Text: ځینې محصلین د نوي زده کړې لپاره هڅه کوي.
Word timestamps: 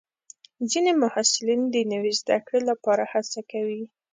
ځینې 0.69 0.91
محصلین 1.01 1.61
د 1.73 1.75
نوي 1.91 2.13
زده 2.21 2.37
کړې 2.45 2.59
لپاره 2.69 3.03
هڅه 3.13 3.39
کوي. 3.51 3.83